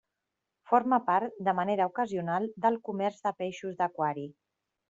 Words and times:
Forma 0.71 0.97
part, 1.09 1.35
de 1.49 1.53
manera 1.59 1.87
ocasional, 1.91 2.49
del 2.65 2.81
comerç 2.89 3.23
de 3.29 3.37
peixos 3.43 3.81
d'aquari. 3.83 4.29